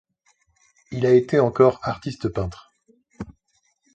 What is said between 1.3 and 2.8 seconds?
encore artiste-peintre.